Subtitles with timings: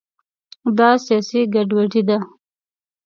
[0.77, 2.17] دا سیاسي ګډوډي ده.